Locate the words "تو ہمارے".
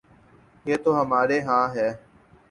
0.83-1.37